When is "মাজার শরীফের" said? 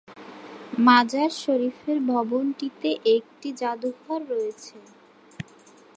0.79-1.97